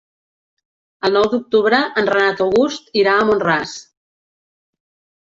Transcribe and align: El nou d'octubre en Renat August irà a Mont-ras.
El 1.09 1.13
nou 1.17 1.25
d'octubre 1.33 1.81
en 2.01 2.09
Renat 2.13 2.41
August 2.45 2.89
irà 3.01 3.13
a 3.19 3.27
Mont-ras. 3.31 3.75